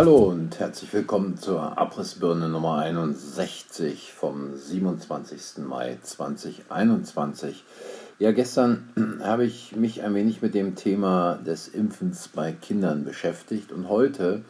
Hallo 0.00 0.30
und 0.30 0.58
herzlich 0.58 0.90
willkommen 0.94 1.36
zur 1.36 1.76
Abrissbirne 1.76 2.48
Nummer 2.48 2.78
61 2.78 4.14
vom 4.14 4.56
27. 4.56 5.58
Mai 5.58 5.98
2021. 6.00 7.62
Ja, 8.18 8.32
gestern 8.32 8.88
habe 9.22 9.44
ich 9.44 9.76
mich 9.76 10.02
ein 10.02 10.14
wenig 10.14 10.40
mit 10.40 10.54
dem 10.54 10.74
Thema 10.74 11.34
des 11.34 11.68
Impfens 11.68 12.28
bei 12.28 12.52
Kindern 12.52 13.04
beschäftigt 13.04 13.72
und 13.72 13.90
heute, 13.90 14.40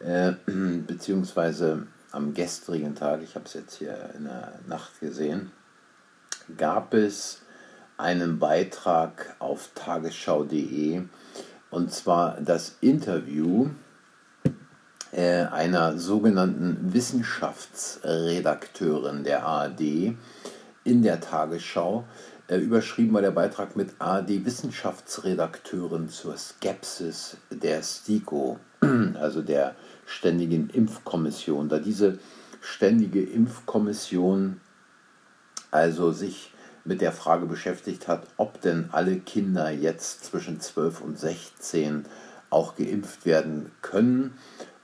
äh, 0.00 0.32
beziehungsweise 0.86 1.86
am 2.10 2.32
gestrigen 2.32 2.94
Tag, 2.94 3.20
ich 3.22 3.34
habe 3.34 3.44
es 3.44 3.52
jetzt 3.52 3.74
hier 3.74 4.08
in 4.16 4.24
der 4.24 4.54
Nacht 4.68 5.00
gesehen, 5.00 5.50
gab 6.56 6.94
es 6.94 7.42
einen 7.98 8.38
Beitrag 8.38 9.36
auf 9.38 9.68
tagesschau.de 9.74 11.02
und 11.70 11.92
zwar 11.92 12.40
das 12.40 12.78
Interview 12.80 13.68
einer 15.20 15.98
sogenannten 15.98 16.92
Wissenschaftsredakteurin 16.92 19.24
der 19.24 19.44
ARD 19.44 20.14
in 20.84 21.02
der 21.02 21.20
Tagesschau. 21.20 22.04
Äh, 22.48 22.58
überschrieben 22.58 23.12
war 23.12 23.22
der 23.22 23.32
Beitrag 23.32 23.76
mit 23.76 23.90
ARD 23.98 24.44
Wissenschaftsredakteurin 24.44 26.08
zur 26.08 26.36
Skepsis 26.36 27.36
der 27.50 27.82
STIKO, 27.82 28.58
also 29.20 29.42
der 29.42 29.74
Ständigen 30.06 30.70
Impfkommission. 30.70 31.68
Da 31.68 31.78
diese 31.78 32.18
Ständige 32.60 33.22
Impfkommission 33.22 34.60
also 35.70 36.12
sich 36.12 36.52
mit 36.84 37.00
der 37.02 37.12
Frage 37.12 37.46
beschäftigt 37.46 38.08
hat, 38.08 38.26
ob 38.38 38.62
denn 38.62 38.88
alle 38.92 39.18
Kinder 39.18 39.70
jetzt 39.70 40.24
zwischen 40.24 40.60
12 40.60 41.02
und 41.02 41.18
16 41.18 42.06
auch 42.50 42.76
geimpft 42.76 43.26
werden 43.26 43.72
können. 43.82 44.32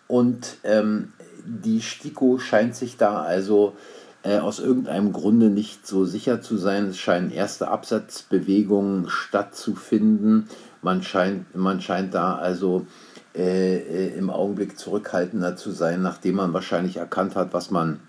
Und 0.06 0.58
ähm, 0.64 1.12
die 1.44 1.80
STIKO 1.80 2.38
scheint 2.38 2.74
sich 2.74 2.96
da 2.96 3.22
also 3.22 3.74
äh, 4.22 4.38
aus 4.38 4.58
irgendeinem 4.58 5.12
Grunde 5.12 5.50
nicht 5.50 5.86
so 5.86 6.04
sicher 6.04 6.40
zu 6.40 6.56
sein. 6.56 6.88
Es 6.88 6.98
scheinen 6.98 7.30
erste 7.30 7.68
Absatzbewegungen 7.68 9.08
stattzufinden. 9.08 10.48
Man 10.82 11.02
scheint, 11.02 11.54
man 11.54 11.80
scheint 11.80 12.14
da 12.14 12.36
also 12.36 12.86
äh, 13.34 13.76
äh, 13.76 14.16
im 14.16 14.30
Augenblick 14.30 14.78
zurückhaltender 14.78 15.56
zu 15.56 15.72
sein, 15.72 16.02
nachdem 16.02 16.36
man 16.36 16.52
wahrscheinlich 16.52 16.96
erkannt 16.96 17.36
hat, 17.36 17.52
was 17.52 17.70
man 17.70 18.00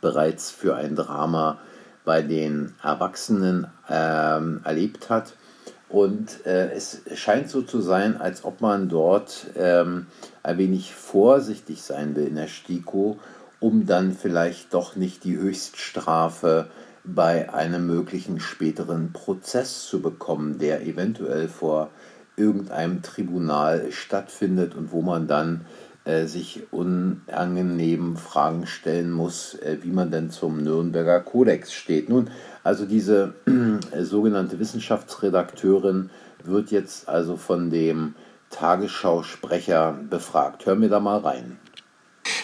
bereits 0.00 0.50
für 0.50 0.76
ein 0.76 0.96
Drama 0.96 1.58
bei 2.04 2.22
den 2.22 2.74
Erwachsenen 2.82 3.66
ähm, 3.88 4.60
erlebt 4.64 5.10
hat. 5.10 5.34
Und 5.88 6.44
äh, 6.44 6.70
es 6.72 7.00
scheint 7.14 7.48
so 7.48 7.62
zu 7.62 7.80
sein, 7.80 8.16
als 8.16 8.44
ob 8.44 8.60
man 8.60 8.88
dort 8.88 9.46
ähm, 9.56 10.06
ein 10.42 10.58
wenig 10.58 10.94
vorsichtig 10.94 11.82
sein 11.82 12.14
will 12.14 12.26
in 12.26 12.34
der 12.34 12.48
STIKO, 12.48 13.18
um 13.60 13.86
dann 13.86 14.12
vielleicht 14.12 14.74
doch 14.74 14.96
nicht 14.96 15.24
die 15.24 15.36
Höchststrafe 15.36 16.68
bei 17.04 17.52
einem 17.52 17.86
möglichen 17.86 18.38
späteren 18.38 19.12
Prozess 19.12 19.86
zu 19.86 20.02
bekommen, 20.02 20.58
der 20.58 20.86
eventuell 20.86 21.48
vor 21.48 21.90
irgendeinem 22.36 23.02
Tribunal 23.02 23.90
stattfindet 23.90 24.74
und 24.74 24.92
wo 24.92 25.00
man 25.02 25.26
dann 25.26 25.64
sich 26.26 26.62
unangenehmen 26.70 28.16
Fragen 28.16 28.66
stellen 28.66 29.10
muss, 29.10 29.54
äh, 29.54 29.78
wie 29.82 29.90
man 29.90 30.10
denn 30.10 30.30
zum 30.30 30.62
Nürnberger 30.62 31.20
Kodex 31.20 31.72
steht. 31.72 32.08
Nun, 32.08 32.30
also 32.64 32.86
diese 32.86 33.34
äh, 33.46 34.02
sogenannte 34.04 34.58
Wissenschaftsredakteurin 34.58 36.10
wird 36.44 36.70
jetzt 36.70 37.08
also 37.08 37.36
von 37.36 37.70
dem 37.70 38.14
Tagesschausprecher 38.48 39.98
befragt. 40.08 40.64
Hör 40.64 40.76
mir 40.76 40.88
da 40.88 40.98
mal 40.98 41.18
rein. 41.18 41.58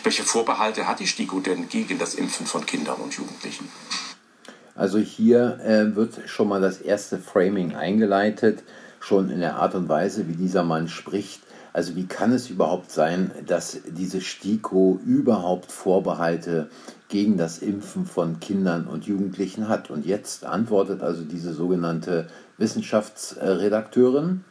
Welche 0.02 0.24
Vorbehalte 0.24 0.86
hat 0.86 1.00
die 1.00 1.06
STIKO 1.06 1.40
denn 1.40 1.68
gegen 1.68 1.98
das 1.98 2.14
Impfen 2.14 2.44
von 2.44 2.66
Kindern 2.66 3.00
und 3.00 3.14
Jugendlichen? 3.14 3.70
Also 4.74 4.98
hier 4.98 5.60
äh, 5.64 5.96
wird 5.96 6.28
schon 6.28 6.48
mal 6.48 6.60
das 6.60 6.78
erste 6.78 7.18
Framing 7.18 7.74
eingeleitet, 7.74 8.62
schon 9.00 9.30
in 9.30 9.40
der 9.40 9.56
Art 9.56 9.74
und 9.74 9.88
Weise, 9.88 10.28
wie 10.28 10.34
dieser 10.34 10.64
Mann 10.64 10.88
spricht 10.88 11.43
also 11.74 11.96
wie 11.96 12.06
kann 12.06 12.32
es 12.32 12.50
überhaupt 12.50 12.92
sein, 12.92 13.32
dass 13.46 13.80
diese 13.84 14.20
STIKO 14.20 15.00
überhaupt 15.04 15.72
Vorbehalte 15.72 16.68
gegen 17.08 17.36
das 17.36 17.58
Impfen 17.58 18.06
von 18.06 18.38
Kindern 18.38 18.86
und 18.86 19.06
Jugendlichen 19.06 19.68
hat? 19.68 19.90
Und 19.90 20.06
jetzt 20.06 20.46
antwortet 20.46 21.02
also 21.02 21.24
diese 21.24 21.52
sogenannte 21.52 22.28
Wissenschaftsredakteurin. 22.58 24.44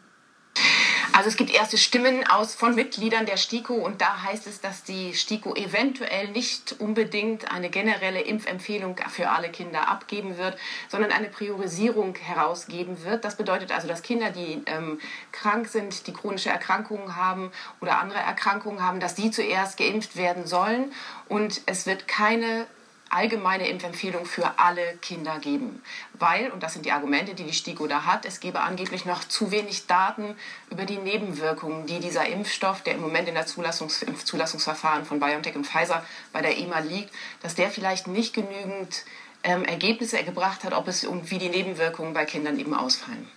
Also 1.16 1.29
es 1.29 1.38
gibt 1.38 1.53
erste 1.53 1.78
Stimmen 1.78 2.25
aus 2.25 2.56
von 2.56 2.74
Mitgliedern 2.74 3.28
der 3.28 3.38
STIKO 3.38 3.75
und 3.75 4.01
da 4.01 4.24
heißt 4.24 4.47
es, 4.47 4.62
dass 4.62 4.84
die 4.84 5.13
STIKO 5.13 5.53
eventuell 5.53 6.29
nicht 6.29 6.78
unbedingt 6.79 7.51
eine 7.51 7.69
generelle 7.69 8.22
Impfempfehlung 8.22 8.96
für 9.09 9.29
alle 9.29 9.50
Kinder 9.50 9.88
abgeben 9.90 10.40
wird, 10.40 10.57
sondern 10.90 11.12
eine 11.12 11.28
Priorisierung 11.28 12.16
herausgeben 12.16 13.03
wird. 13.03 13.25
Das 13.25 13.38
bedeutet 13.38 13.72
also, 13.72 13.88
dass 13.88 14.02
Kinder, 14.02 14.31
die 14.31 14.63
ähm, 14.66 15.00
krank 15.31 15.68
sind, 15.68 16.07
die 16.07 16.13
chronische 16.13 16.50
Erkrankungen 16.50 17.16
haben 17.16 17.52
oder 17.79 18.00
andere 18.00 18.19
Erkrankungen 18.19 18.81
haben, 18.81 19.00
dass 19.00 19.13
die 19.13 19.29
zuerst 19.29 19.78
geimpft 19.78 20.16
werden 20.16 20.47
sollen 20.47 20.91
und 21.29 21.62
es 21.68 21.85
wird 21.85 22.07
keine 22.07 22.66
allgemeine 23.13 23.68
Impfempfehlung 23.68 24.25
für 24.25 24.59
alle 24.59 24.97
Kinder 25.01 25.40
geben. 25.40 25.81
Weil, 26.18 26.51
und 26.51 26.63
das 26.63 26.74
sind 26.74 26.85
die 26.85 26.91
Argumente, 26.91 27.34
die 27.35 27.44
die 27.44 27.53
STIKO 27.53 27.88
da 27.88 28.06
hat, 28.06 28.25
es 28.25 28.40
gebe 28.40 28.59
angeblich 28.62 29.06
noch 29.06 29.24
zu 29.24 29.51
wenig 29.51 29.88
Daten 29.88 30.35
über 30.69 30.85
die 30.85 30.97
Nebenwirkungen, 30.97 31.85
die 31.85 32.00
dieser 32.00 32.28
Impfstoff, 32.28 32.81
der 32.81 32.96
im 32.96 33.02
Moment 33.02 33.28
in 33.28 33.35
der 33.35 33.46
Zulassungs 33.46 34.06
Zulassungsverfahren 34.23 35.06
von 35.06 35.19
BioNTech 35.19 35.56
und 35.56 35.68
Pfizer 35.68 36.03
bei 36.31 36.41
der 36.41 36.57
EMA 36.57 36.79
liegt, 36.79 37.12
dass 37.41 37.56
der 37.56 37.69
vielleicht 37.69 38.07
nicht 38.07 38.34
genügend 38.34 39.03
ähm, 39.44 39.63
Ergebnisse 39.63 40.23
gebracht 40.23 40.63
hat, 40.63 40.73
ob 40.73 40.88
es 40.88 41.03
und 41.03 41.29
wie 41.31 41.38
die 41.38 41.50
Nebenwirkungen 41.50 42.13
bei 42.13 42.25
Kindern 42.25 42.57
eben 42.59 42.73
ausfallen. 42.73 43.28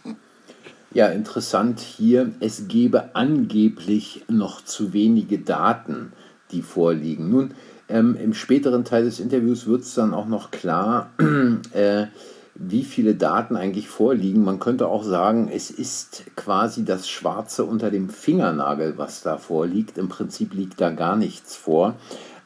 Ja, 0.92 1.08
interessant 1.08 1.80
hier, 1.80 2.32
es 2.40 2.68
gebe 2.68 3.14
angeblich 3.14 4.24
noch 4.28 4.64
zu 4.64 4.92
wenige 4.92 5.38
Daten, 5.38 6.12
die 6.52 6.62
vorliegen. 6.62 7.28
Nun, 7.28 7.54
ähm, 7.88 8.16
Im 8.16 8.34
späteren 8.34 8.84
Teil 8.84 9.04
des 9.04 9.20
Interviews 9.20 9.66
wird 9.66 9.82
es 9.82 9.94
dann 9.94 10.12
auch 10.12 10.26
noch 10.26 10.50
klar, 10.50 11.10
äh, 11.72 12.06
wie 12.54 12.84
viele 12.84 13.14
Daten 13.14 13.56
eigentlich 13.56 13.88
vorliegen. 13.88 14.42
Man 14.42 14.58
könnte 14.58 14.88
auch 14.88 15.04
sagen, 15.04 15.48
es 15.52 15.70
ist 15.70 16.24
quasi 16.36 16.84
das 16.84 17.08
Schwarze 17.08 17.64
unter 17.64 17.90
dem 17.90 18.08
Fingernagel, 18.08 18.94
was 18.96 19.22
da 19.22 19.36
vorliegt. 19.36 19.98
Im 19.98 20.08
Prinzip 20.08 20.54
liegt 20.54 20.80
da 20.80 20.90
gar 20.90 21.16
nichts 21.16 21.54
vor. 21.54 21.94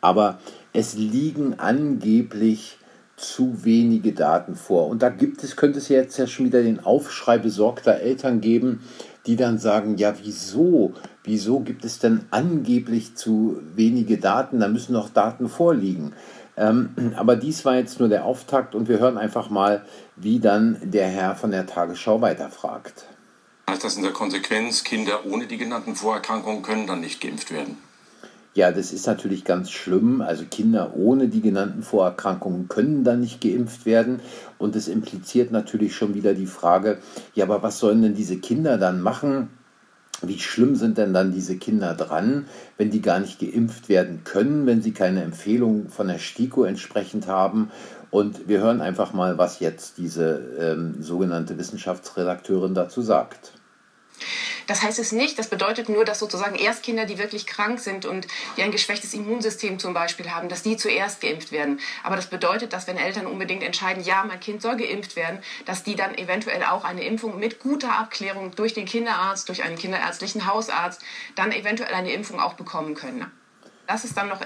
Aber 0.00 0.38
es 0.72 0.94
liegen 0.94 1.54
angeblich 1.58 2.78
zu 3.16 3.64
wenige 3.64 4.12
Daten 4.12 4.56
vor. 4.56 4.88
Und 4.88 5.02
da 5.02 5.10
gibt 5.10 5.44
es, 5.44 5.56
könnte 5.56 5.78
es 5.78 5.88
jetzt 5.88 6.18
ja 6.18 6.26
schon 6.26 6.46
wieder 6.46 6.62
den 6.62 6.80
Aufschrei 6.80 7.38
besorgter 7.38 7.94
Eltern 7.96 8.40
geben, 8.40 8.80
die 9.26 9.36
dann 9.36 9.58
sagen, 9.58 9.96
ja, 9.96 10.14
wieso? 10.22 10.94
Wieso 11.24 11.60
gibt 11.60 11.84
es 11.84 11.98
denn 11.98 12.24
angeblich 12.30 13.16
zu 13.16 13.60
wenige 13.74 14.18
Daten? 14.18 14.60
Da 14.60 14.68
müssen 14.68 14.94
doch 14.94 15.10
Daten 15.10 15.48
vorliegen. 15.48 16.14
Ähm, 16.56 17.14
aber 17.16 17.36
dies 17.36 17.64
war 17.64 17.76
jetzt 17.76 18.00
nur 18.00 18.08
der 18.08 18.24
Auftakt 18.24 18.74
und 18.74 18.88
wir 18.88 18.98
hören 18.98 19.18
einfach 19.18 19.50
mal, 19.50 19.84
wie 20.16 20.40
dann 20.40 20.78
der 20.82 21.08
Herr 21.08 21.34
von 21.34 21.50
der 21.50 21.66
Tagesschau 21.66 22.20
weiterfragt. 22.20 23.06
Heißt 23.68 23.84
das 23.84 23.96
in 23.96 24.02
der 24.02 24.12
Konsequenz, 24.12 24.84
Kinder 24.84 25.24
ohne 25.26 25.46
die 25.46 25.56
genannten 25.56 25.94
Vorerkrankungen 25.94 26.62
können 26.62 26.86
dann 26.86 27.00
nicht 27.00 27.20
geimpft 27.20 27.52
werden? 27.52 27.78
Ja, 28.52 28.72
das 28.72 28.92
ist 28.92 29.06
natürlich 29.06 29.44
ganz 29.44 29.70
schlimm. 29.70 30.20
Also 30.20 30.44
Kinder 30.50 30.96
ohne 30.96 31.28
die 31.28 31.40
genannten 31.40 31.82
Vorerkrankungen 31.82 32.68
können 32.68 33.04
dann 33.04 33.20
nicht 33.20 33.40
geimpft 33.40 33.86
werden. 33.86 34.20
Und 34.58 34.74
es 34.74 34.88
impliziert 34.88 35.52
natürlich 35.52 35.94
schon 35.94 36.14
wieder 36.14 36.34
die 36.34 36.46
Frage, 36.46 36.98
ja, 37.34 37.44
aber 37.44 37.62
was 37.62 37.78
sollen 37.78 38.02
denn 38.02 38.14
diese 38.14 38.38
Kinder 38.38 38.76
dann 38.76 39.00
machen? 39.02 39.50
Wie 40.22 40.38
schlimm 40.38 40.74
sind 40.74 40.98
denn 40.98 41.14
dann 41.14 41.32
diese 41.32 41.56
Kinder 41.56 41.94
dran, 41.94 42.46
wenn 42.76 42.90
die 42.90 43.00
gar 43.00 43.20
nicht 43.20 43.38
geimpft 43.38 43.88
werden 43.88 44.22
können, 44.24 44.66
wenn 44.66 44.82
sie 44.82 44.92
keine 44.92 45.22
Empfehlung 45.22 45.88
von 45.88 46.08
der 46.08 46.18
STIKO 46.18 46.64
entsprechend 46.64 47.28
haben? 47.28 47.70
Und 48.10 48.48
wir 48.48 48.58
hören 48.60 48.80
einfach 48.80 49.12
mal, 49.12 49.38
was 49.38 49.60
jetzt 49.60 49.96
diese 49.96 50.40
ähm, 50.58 50.96
sogenannte 51.00 51.56
Wissenschaftsredakteurin 51.56 52.74
dazu 52.74 53.00
sagt. 53.00 53.52
Das 54.66 54.82
heißt 54.82 54.98
es 54.98 55.12
nicht, 55.12 55.38
das 55.38 55.48
bedeutet 55.48 55.88
nur, 55.88 56.04
dass 56.04 56.18
sozusagen 56.18 56.56
erst 56.56 56.82
Kinder, 56.82 57.06
die 57.06 57.18
wirklich 57.18 57.46
krank 57.46 57.80
sind 57.80 58.06
und 58.06 58.26
die 58.56 58.62
ein 58.62 58.70
geschwächtes 58.70 59.14
Immunsystem 59.14 59.78
zum 59.78 59.94
Beispiel 59.94 60.30
haben, 60.30 60.48
dass 60.48 60.62
die 60.62 60.76
zuerst 60.76 61.20
geimpft 61.20 61.52
werden. 61.52 61.80
Aber 62.02 62.16
das 62.16 62.26
bedeutet, 62.26 62.72
dass 62.72 62.86
wenn 62.86 62.96
Eltern 62.96 63.26
unbedingt 63.26 63.62
entscheiden, 63.62 64.02
ja, 64.02 64.24
mein 64.26 64.40
Kind 64.40 64.62
soll 64.62 64.76
geimpft 64.76 65.16
werden, 65.16 65.40
dass 65.66 65.82
die 65.82 65.96
dann 65.96 66.14
eventuell 66.14 66.64
auch 66.64 66.84
eine 66.84 67.04
Impfung 67.04 67.38
mit 67.38 67.60
guter 67.60 67.98
Abklärung 67.98 68.54
durch 68.54 68.74
den 68.74 68.86
Kinderarzt, 68.86 69.48
durch 69.48 69.62
einen 69.62 69.76
kinderärztlichen 69.76 70.46
Hausarzt, 70.46 71.02
dann 71.36 71.52
eventuell 71.52 71.94
eine 71.94 72.12
Impfung 72.12 72.40
auch 72.40 72.54
bekommen 72.54 72.94
können. 72.94 73.26
Das 73.86 74.04
ist 74.04 74.16
dann 74.16 74.28
noch 74.28 74.40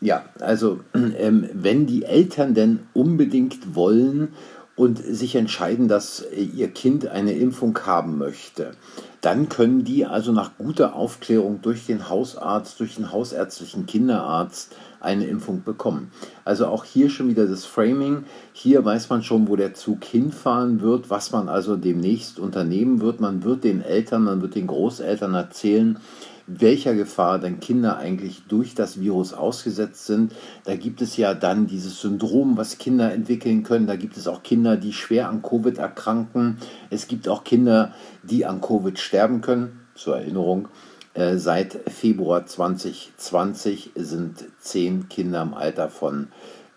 ja, 0.00 0.24
also 0.38 0.80
ähm, 0.94 1.48
wenn 1.52 1.86
die 1.86 2.04
Eltern 2.04 2.54
denn 2.54 2.86
unbedingt 2.94 3.74
wollen 3.74 4.34
und 4.76 4.98
sich 4.98 5.34
entscheiden, 5.34 5.88
dass 5.88 6.24
ihr 6.32 6.68
Kind 6.68 7.08
eine 7.08 7.32
Impfung 7.32 7.76
haben 7.84 8.16
möchte, 8.16 8.76
dann 9.20 9.48
können 9.48 9.84
die 9.84 10.06
also 10.06 10.32
nach 10.32 10.52
guter 10.58 10.94
Aufklärung 10.94 11.60
durch 11.62 11.86
den 11.86 12.08
Hausarzt, 12.08 12.78
durch 12.78 12.94
den 12.94 13.10
hausärztlichen 13.10 13.86
Kinderarzt 13.86 14.76
eine 15.00 15.26
Impfung 15.26 15.62
bekommen. 15.64 16.10
Also 16.44 16.66
auch 16.66 16.84
hier 16.84 17.10
schon 17.10 17.28
wieder 17.28 17.46
das 17.46 17.64
Framing. 17.64 18.24
Hier 18.52 18.84
weiß 18.84 19.10
man 19.10 19.22
schon, 19.22 19.48
wo 19.48 19.56
der 19.56 19.74
Zug 19.74 20.04
hinfahren 20.04 20.80
wird, 20.80 21.10
was 21.10 21.32
man 21.32 21.48
also 21.48 21.76
demnächst 21.76 22.38
unternehmen 22.38 23.00
wird. 23.00 23.20
Man 23.20 23.44
wird 23.44 23.64
den 23.64 23.82
Eltern, 23.82 24.24
man 24.24 24.42
wird 24.42 24.54
den 24.54 24.66
Großeltern 24.66 25.34
erzählen, 25.34 25.98
welcher 26.48 26.94
Gefahr 26.94 27.38
denn 27.38 27.60
Kinder 27.60 27.98
eigentlich 27.98 28.42
durch 28.48 28.74
das 28.74 28.98
Virus 28.98 29.34
ausgesetzt 29.34 30.06
sind. 30.06 30.32
Da 30.64 30.76
gibt 30.76 31.02
es 31.02 31.16
ja 31.16 31.34
dann 31.34 31.66
dieses 31.66 32.00
Syndrom, 32.00 32.56
was 32.56 32.78
Kinder 32.78 33.12
entwickeln 33.12 33.62
können. 33.62 33.86
Da 33.86 33.96
gibt 33.96 34.16
es 34.16 34.26
auch 34.26 34.42
Kinder, 34.42 34.76
die 34.76 34.94
schwer 34.94 35.28
an 35.28 35.42
Covid 35.42 35.76
erkranken. 35.78 36.56
Es 36.88 37.06
gibt 37.06 37.28
auch 37.28 37.44
Kinder, 37.44 37.92
die 38.22 38.46
an 38.46 38.62
Covid 38.62 38.98
sterben 38.98 39.42
können. 39.42 39.80
Zur 39.94 40.16
Erinnerung, 40.16 40.68
äh, 41.14 41.36
seit 41.36 41.78
Februar 41.90 42.46
2020 42.46 43.92
sind 43.94 44.44
zehn 44.58 45.08
Kinder 45.08 45.42
im 45.42 45.52
Alter 45.52 45.90
von 45.90 46.28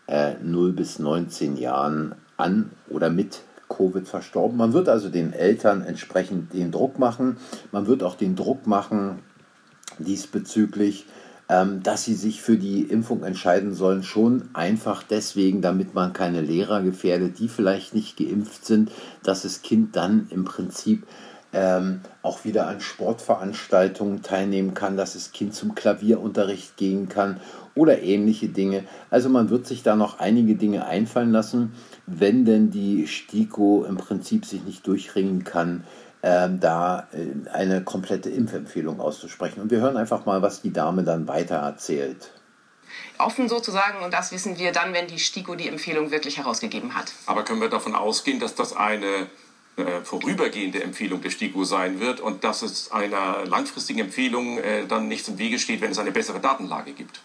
äh, 0.08 0.34
0 0.44 0.74
bis 0.74 1.00
19 1.00 1.56
Jahren 1.56 2.16
an 2.36 2.72
oder 2.90 3.10
mit 3.10 3.42
Covid 3.70 4.08
verstorben. 4.08 4.58
Man 4.58 4.74
wird 4.74 4.90
also 4.90 5.10
den 5.10 5.32
Eltern 5.32 5.82
entsprechend 5.82 6.54
den 6.54 6.72
Druck 6.72 7.00
machen. 7.00 7.38
Man 7.72 7.88
wird 7.88 8.04
auch 8.04 8.16
den 8.16 8.36
Druck 8.36 8.68
machen, 8.68 9.20
diesbezüglich, 10.04 11.06
ähm, 11.50 11.84
dass 11.84 12.06
sie 12.06 12.14
sich 12.14 12.42
für 12.42 12.58
die 12.58 12.84
Impfung 12.84 13.24
entscheiden 13.24 13.74
sollen, 13.74 14.04
schon 14.04 14.50
einfach 14.54 15.04
deswegen, 15.04 15.62
damit 15.62 15.94
man 15.94 16.14
keine 16.14 16.42
Lehrer 16.42 16.82
gefährdet, 16.82 17.40
die 17.40 17.50
vielleicht 17.50 17.94
nicht 17.94 18.18
geimpft 18.18 18.66
sind, 18.66 18.92
dass 19.24 19.42
das 19.42 19.62
Kind 19.62 19.96
dann 19.96 20.28
im 20.30 20.46
Prinzip 20.46 21.06
ähm, 21.54 22.00
auch 22.22 22.46
wieder 22.46 22.68
an 22.68 22.80
Sportveranstaltungen 22.80 24.22
teilnehmen 24.22 24.74
kann, 24.74 24.96
dass 24.96 25.14
das 25.14 25.34
Kind 25.34 25.54
zum 25.54 25.76
Klavierunterricht 25.76 26.78
gehen 26.78 27.10
kann 27.10 27.42
oder 27.76 28.02
ähnliche 28.02 28.48
Dinge. 28.48 28.84
Also 29.10 29.30
man 29.30 29.50
wird 29.50 29.68
sich 29.68 29.84
da 29.84 29.96
noch 29.96 30.20
einige 30.20 30.56
Dinge 30.56 30.86
einfallen 30.86 31.32
lassen, 31.32 31.74
wenn 32.08 32.46
denn 32.46 32.72
die 32.72 33.08
STIKO 33.08 33.86
im 33.88 33.98
Prinzip 33.98 34.46
sich 34.46 34.64
nicht 34.64 34.88
durchringen 34.88 35.44
kann, 35.44 35.84
ähm, 36.24 36.60
da 36.60 37.08
äh, 37.14 37.50
eine 37.50 37.84
komplette 37.84 38.30
Impfempfehlung 38.30 39.00
auszusprechen. 39.00 39.62
Und 39.62 39.72
wir 39.72 39.80
hören 39.80 39.98
einfach 39.98 40.26
mal, 40.26 40.42
was 40.42 40.62
die 40.62 40.74
Dame 40.74 41.04
dann 41.04 41.28
weiter 41.28 41.56
erzählt. 41.56 42.32
Offen 43.18 43.50
sozusagen, 43.50 44.04
und 44.04 44.14
das 44.14 44.32
wissen 44.32 44.58
wir 44.58 44.72
dann, 44.72 44.94
wenn 44.94 45.08
die 45.08 45.20
STIKO 45.20 45.56
die 45.56 45.68
Empfehlung 45.68 46.12
wirklich 46.12 46.38
herausgegeben 46.38 46.96
hat. 46.96 47.14
Aber 47.26 47.44
können 47.44 47.62
wir 47.62 47.70
davon 47.70 47.96
ausgehen, 47.96 48.40
dass 48.40 48.56
das 48.56 48.76
eine 48.76 49.28
äh, 49.78 50.02
vorübergehende 50.04 50.84
Empfehlung 50.84 51.22
der 51.22 51.30
STIKO 51.30 51.64
sein 51.64 52.00
wird 52.00 52.20
und 52.20 52.44
dass 52.44 52.62
es 52.62 52.92
einer 52.92 53.46
langfristigen 53.46 54.00
Empfehlung 54.00 54.58
äh, 54.58 54.86
dann 54.86 55.08
nichts 55.08 55.28
im 55.28 55.38
Wege 55.38 55.60
steht, 55.60 55.82
wenn 55.82 55.92
es 55.92 56.00
eine 56.00 56.12
bessere 56.12 56.40
Datenlage 56.40 56.92
gibt? 56.94 57.22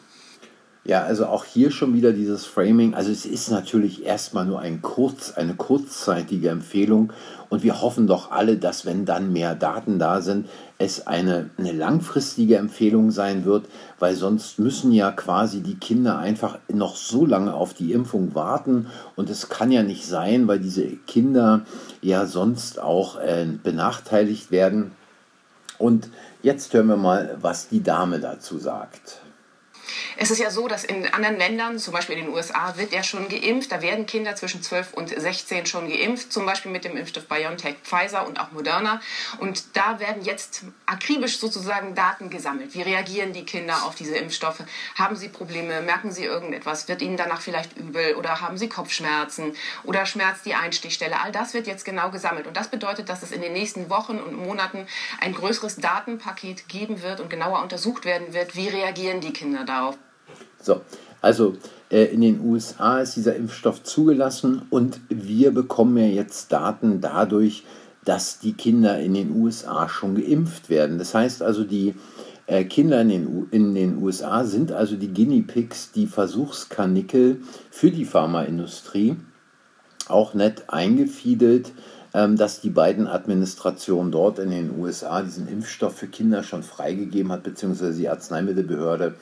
Ja, 0.86 1.02
also 1.02 1.26
auch 1.26 1.44
hier 1.44 1.72
schon 1.72 1.94
wieder 1.94 2.12
dieses 2.12 2.46
Framing. 2.46 2.94
Also 2.94 3.10
es 3.10 3.26
ist 3.26 3.50
natürlich 3.50 4.06
erstmal 4.06 4.46
nur 4.46 4.60
ein 4.60 4.82
kurz, 4.82 5.32
eine 5.32 5.54
kurzzeitige 5.54 6.50
Empfehlung 6.50 7.12
und 7.48 7.64
wir 7.64 7.82
hoffen 7.82 8.06
doch 8.06 8.30
alle, 8.30 8.56
dass 8.56 8.86
wenn 8.86 9.04
dann 9.04 9.32
mehr 9.32 9.56
Daten 9.56 9.98
da 9.98 10.20
sind, 10.20 10.48
es 10.78 11.08
eine, 11.08 11.50
eine 11.58 11.72
langfristige 11.72 12.58
Empfehlung 12.58 13.10
sein 13.10 13.44
wird, 13.44 13.66
weil 13.98 14.14
sonst 14.14 14.60
müssen 14.60 14.92
ja 14.92 15.10
quasi 15.10 15.60
die 15.60 15.74
Kinder 15.74 16.18
einfach 16.18 16.58
noch 16.72 16.94
so 16.94 17.26
lange 17.26 17.52
auf 17.52 17.74
die 17.74 17.92
Impfung 17.92 18.36
warten 18.36 18.86
und 19.16 19.28
es 19.28 19.48
kann 19.48 19.72
ja 19.72 19.82
nicht 19.82 20.06
sein, 20.06 20.46
weil 20.46 20.60
diese 20.60 20.86
Kinder 20.86 21.62
ja 22.00 22.26
sonst 22.26 22.80
auch 22.80 23.18
äh, 23.18 23.44
benachteiligt 23.60 24.52
werden. 24.52 24.92
Und 25.78 26.10
jetzt 26.44 26.72
hören 26.74 26.86
wir 26.86 26.96
mal, 26.96 27.38
was 27.40 27.68
die 27.68 27.82
Dame 27.82 28.20
dazu 28.20 28.58
sagt. 28.58 29.25
Es 30.18 30.30
ist 30.30 30.38
ja 30.38 30.50
so, 30.50 30.66
dass 30.66 30.84
in 30.84 31.06
anderen 31.12 31.36
Ländern, 31.36 31.78
zum 31.78 31.92
Beispiel 31.92 32.16
in 32.16 32.24
den 32.24 32.34
USA, 32.34 32.78
wird 32.78 32.90
ja 32.92 33.02
schon 33.02 33.28
geimpft. 33.28 33.70
Da 33.70 33.82
werden 33.82 34.06
Kinder 34.06 34.34
zwischen 34.34 34.62
12 34.62 34.94
und 34.94 35.10
16 35.10 35.66
schon 35.66 35.90
geimpft, 35.90 36.32
zum 36.32 36.46
Beispiel 36.46 36.72
mit 36.72 36.86
dem 36.86 36.96
Impfstoff 36.96 37.26
BioNTech, 37.26 37.76
Pfizer 37.82 38.26
und 38.26 38.40
auch 38.40 38.50
Moderna. 38.50 39.02
Und 39.40 39.76
da 39.76 40.00
werden 40.00 40.24
jetzt 40.24 40.62
akribisch 40.86 41.38
sozusagen 41.38 41.94
Daten 41.94 42.30
gesammelt. 42.30 42.72
Wie 42.72 42.80
reagieren 42.80 43.34
die 43.34 43.44
Kinder 43.44 43.84
auf 43.84 43.94
diese 43.94 44.16
Impfstoffe? 44.16 44.62
Haben 44.94 45.16
sie 45.16 45.28
Probleme? 45.28 45.82
Merken 45.82 46.10
sie 46.10 46.24
irgendetwas? 46.24 46.88
Wird 46.88 47.02
ihnen 47.02 47.18
danach 47.18 47.42
vielleicht 47.42 47.76
übel? 47.76 48.14
Oder 48.14 48.40
haben 48.40 48.56
sie 48.56 48.70
Kopfschmerzen? 48.70 49.54
Oder 49.84 50.06
schmerzt 50.06 50.46
die 50.46 50.54
Einstichstelle? 50.54 51.20
All 51.20 51.30
das 51.30 51.52
wird 51.52 51.66
jetzt 51.66 51.84
genau 51.84 52.10
gesammelt. 52.10 52.46
Und 52.46 52.56
das 52.56 52.68
bedeutet, 52.68 53.10
dass 53.10 53.22
es 53.22 53.32
in 53.32 53.42
den 53.42 53.52
nächsten 53.52 53.90
Wochen 53.90 54.18
und 54.18 54.34
Monaten 54.34 54.86
ein 55.20 55.34
größeres 55.34 55.76
Datenpaket 55.76 56.68
geben 56.68 57.02
wird 57.02 57.20
und 57.20 57.28
genauer 57.28 57.62
untersucht 57.62 58.06
werden 58.06 58.32
wird, 58.32 58.56
wie 58.56 58.68
reagieren 58.68 59.20
die 59.20 59.34
Kinder 59.34 59.64
darauf. 59.64 59.98
So, 60.60 60.80
also 61.20 61.54
äh, 61.90 62.04
in 62.04 62.20
den 62.20 62.40
USA 62.40 63.00
ist 63.00 63.16
dieser 63.16 63.36
Impfstoff 63.36 63.82
zugelassen 63.82 64.62
und 64.70 65.00
wir 65.08 65.52
bekommen 65.52 65.96
ja 65.96 66.06
jetzt 66.06 66.52
Daten 66.52 67.00
dadurch, 67.00 67.64
dass 68.04 68.38
die 68.38 68.52
Kinder 68.52 68.98
in 69.00 69.14
den 69.14 69.34
USA 69.34 69.88
schon 69.88 70.14
geimpft 70.14 70.70
werden. 70.70 70.98
Das 70.98 71.14
heißt 71.14 71.42
also, 71.42 71.64
die 71.64 71.94
äh, 72.46 72.64
Kinder 72.64 73.00
in 73.00 73.08
den, 73.08 73.48
in 73.50 73.74
den 73.74 74.02
USA 74.02 74.44
sind 74.44 74.72
also 74.72 74.96
die 74.96 75.12
Guinea 75.12 75.42
Pigs, 75.46 75.90
die 75.90 76.06
Versuchskanickel 76.06 77.40
für 77.70 77.90
die 77.90 78.04
Pharmaindustrie, 78.04 79.16
auch 80.08 80.34
nett 80.34 80.64
eingefiedelt, 80.68 81.72
ähm, 82.14 82.36
dass 82.36 82.60
die 82.60 82.70
beiden 82.70 83.08
Administrationen 83.08 84.12
dort 84.12 84.38
in 84.38 84.50
den 84.50 84.78
USA 84.78 85.22
diesen 85.22 85.48
Impfstoff 85.48 85.96
für 85.96 86.06
Kinder 86.06 86.44
schon 86.44 86.62
freigegeben 86.62 87.32
hat, 87.32 87.42
beziehungsweise 87.42 87.98
die 87.98 88.08
Arzneimittelbehörde. 88.08 89.16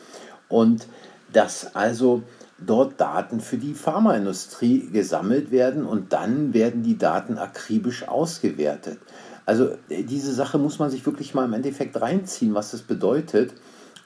Und 0.49 0.87
dass 1.35 1.75
also 1.75 2.23
dort 2.59 3.01
Daten 3.01 3.41
für 3.41 3.59
die 3.59 3.75
Pharmaindustrie 3.75 4.89
gesammelt 4.91 5.51
werden 5.51 5.85
und 5.85 6.13
dann 6.13 6.55
werden 6.55 6.83
die 6.83 6.97
Daten 6.97 7.37
akribisch 7.37 8.09
ausgewertet. 8.09 8.99
Also 9.45 9.73
äh, 9.89 10.03
diese 10.05 10.33
Sache 10.33 10.59
muss 10.59 10.79
man 10.79 10.91
sich 10.91 11.05
wirklich 11.05 11.35
mal 11.35 11.45
im 11.45 11.53
Endeffekt 11.53 12.01
reinziehen, 12.01 12.55
was 12.55 12.71
das 12.71 12.83
bedeutet 12.83 13.53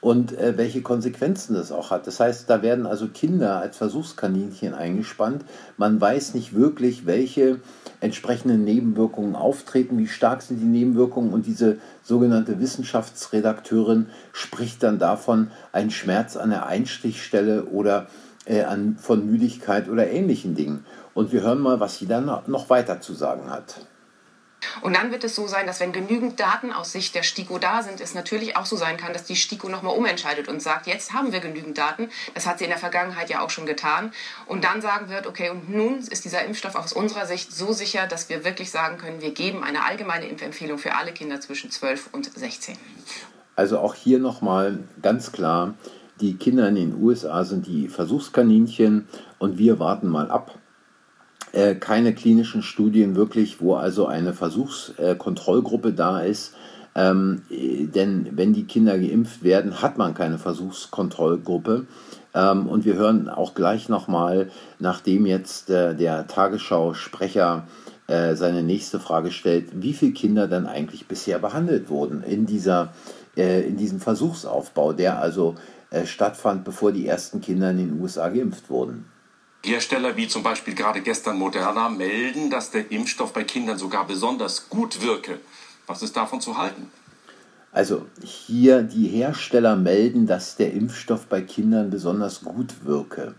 und 0.00 0.36
äh, 0.38 0.56
welche 0.56 0.82
Konsequenzen 0.82 1.54
das 1.54 1.72
auch 1.72 1.90
hat. 1.90 2.06
Das 2.06 2.20
heißt, 2.20 2.48
da 2.48 2.62
werden 2.62 2.86
also 2.86 3.08
Kinder 3.08 3.58
als 3.58 3.76
Versuchskaninchen 3.76 4.74
eingespannt. 4.74 5.44
Man 5.76 6.00
weiß 6.00 6.34
nicht 6.34 6.54
wirklich, 6.54 7.06
welche 7.06 7.60
entsprechenden 8.00 8.64
Nebenwirkungen 8.64 9.34
auftreten, 9.34 9.98
wie 9.98 10.06
stark 10.06 10.42
sind 10.42 10.60
die 10.60 10.66
Nebenwirkungen 10.66 11.32
und 11.32 11.46
diese 11.46 11.78
sogenannte 12.04 12.60
Wissenschaftsredakteurin 12.60 14.06
spricht 14.32 14.82
dann 14.82 14.98
davon, 14.98 15.50
ein 15.72 15.90
Schmerz 15.90 16.36
an 16.36 16.50
der 16.50 16.66
Einstichstelle 16.66 17.64
oder 17.64 18.06
äh, 18.44 18.62
an, 18.62 18.96
von 19.00 19.26
Müdigkeit 19.26 19.88
oder 19.88 20.08
ähnlichen 20.08 20.54
Dingen. 20.54 20.84
Und 21.14 21.32
wir 21.32 21.42
hören 21.42 21.58
mal, 21.58 21.80
was 21.80 21.98
sie 21.98 22.06
dann 22.06 22.26
noch 22.46 22.70
weiter 22.70 23.00
zu 23.00 23.14
sagen 23.14 23.50
hat. 23.50 23.86
Und 24.80 24.96
dann 24.96 25.10
wird 25.10 25.24
es 25.24 25.34
so 25.34 25.46
sein, 25.46 25.66
dass 25.66 25.80
wenn 25.80 25.92
genügend 25.92 26.40
Daten 26.40 26.72
aus 26.72 26.92
Sicht 26.92 27.14
der 27.14 27.22
STIKO 27.22 27.58
da 27.58 27.82
sind, 27.82 28.00
es 28.00 28.14
natürlich 28.14 28.56
auch 28.56 28.66
so 28.66 28.76
sein 28.76 28.96
kann, 28.96 29.12
dass 29.12 29.24
die 29.24 29.36
STIKO 29.36 29.68
nochmal 29.68 29.96
umentscheidet 29.96 30.48
und 30.48 30.62
sagt, 30.62 30.86
jetzt 30.86 31.12
haben 31.12 31.32
wir 31.32 31.40
genügend 31.40 31.78
Daten. 31.78 32.10
Das 32.34 32.46
hat 32.46 32.58
sie 32.58 32.64
in 32.64 32.70
der 32.70 32.78
Vergangenheit 32.78 33.30
ja 33.30 33.40
auch 33.40 33.50
schon 33.50 33.66
getan. 33.66 34.12
Und 34.46 34.64
dann 34.64 34.80
sagen 34.80 35.08
wird, 35.08 35.26
okay, 35.26 35.50
und 35.50 35.68
nun 35.70 35.98
ist 35.98 36.24
dieser 36.24 36.44
Impfstoff 36.44 36.74
aus 36.74 36.92
unserer 36.92 37.26
Sicht 37.26 37.52
so 37.52 37.72
sicher, 37.72 38.06
dass 38.06 38.28
wir 38.28 38.44
wirklich 38.44 38.70
sagen 38.70 38.98
können, 38.98 39.20
wir 39.20 39.32
geben 39.32 39.62
eine 39.62 39.84
allgemeine 39.84 40.26
Impfempfehlung 40.26 40.78
für 40.78 40.94
alle 40.94 41.12
Kinder 41.12 41.40
zwischen 41.40 41.70
12 41.70 42.10
und 42.12 42.30
16. 42.36 42.76
Also 43.56 43.78
auch 43.78 43.94
hier 43.94 44.18
nochmal 44.18 44.78
ganz 45.02 45.32
klar, 45.32 45.74
die 46.20 46.36
Kinder 46.36 46.68
in 46.68 46.74
den 46.74 47.02
USA 47.02 47.44
sind 47.44 47.66
die 47.66 47.88
Versuchskaninchen 47.88 49.08
und 49.38 49.58
wir 49.58 49.78
warten 49.78 50.08
mal 50.08 50.30
ab, 50.30 50.57
äh, 51.52 51.74
keine 51.74 52.14
klinischen 52.14 52.62
Studien 52.62 53.16
wirklich, 53.16 53.60
wo 53.60 53.74
also 53.74 54.06
eine 54.06 54.34
Versuchskontrollgruppe 54.34 55.92
da 55.92 56.20
ist. 56.20 56.54
Ähm, 56.94 57.42
denn 57.50 58.30
wenn 58.32 58.52
die 58.52 58.64
Kinder 58.64 58.98
geimpft 58.98 59.42
werden, 59.44 59.82
hat 59.82 59.98
man 59.98 60.14
keine 60.14 60.38
Versuchskontrollgruppe. 60.38 61.86
Ähm, 62.34 62.66
und 62.66 62.84
wir 62.84 62.94
hören 62.94 63.28
auch 63.28 63.54
gleich 63.54 63.88
nochmal, 63.88 64.50
nachdem 64.78 65.26
jetzt 65.26 65.70
äh, 65.70 65.94
der 65.94 66.26
Tagesschau-Sprecher 66.26 67.66
äh, 68.08 68.34
seine 68.34 68.62
nächste 68.62 68.98
Frage 69.00 69.30
stellt, 69.30 69.82
wie 69.82 69.92
viele 69.92 70.12
Kinder 70.12 70.48
denn 70.48 70.66
eigentlich 70.66 71.06
bisher 71.06 71.38
behandelt 71.38 71.88
wurden 71.90 72.22
in, 72.22 72.46
dieser, 72.46 72.92
äh, 73.36 73.60
in 73.66 73.76
diesem 73.76 74.00
Versuchsaufbau, 74.00 74.92
der 74.92 75.20
also 75.20 75.54
äh, 75.90 76.06
stattfand, 76.06 76.64
bevor 76.64 76.92
die 76.92 77.06
ersten 77.06 77.40
Kinder 77.40 77.70
in 77.70 77.78
den 77.78 78.00
USA 78.00 78.28
geimpft 78.28 78.70
wurden. 78.70 79.06
Hersteller 79.64 80.16
wie 80.16 80.28
zum 80.28 80.42
Beispiel 80.42 80.74
gerade 80.74 81.00
gestern 81.00 81.38
Moderna 81.38 81.88
melden, 81.88 82.50
dass 82.50 82.70
der 82.70 82.90
Impfstoff 82.90 83.32
bei 83.32 83.44
Kindern 83.44 83.78
sogar 83.78 84.06
besonders 84.06 84.68
gut 84.68 85.02
wirke. 85.02 85.40
Was 85.86 86.02
ist 86.02 86.16
davon 86.16 86.40
zu 86.40 86.58
halten? 86.58 86.90
Also 87.72 88.06
hier 88.22 88.82
die 88.82 89.08
Hersteller 89.08 89.76
melden, 89.76 90.26
dass 90.26 90.56
der 90.56 90.72
Impfstoff 90.72 91.26
bei 91.26 91.42
Kindern 91.42 91.90
besonders 91.90 92.42
gut 92.42 92.84
wirke. 92.84 93.34